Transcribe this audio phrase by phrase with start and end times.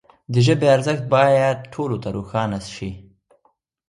[0.33, 2.91] د ژبي ارزښت باید ټولو ته روښانه سي.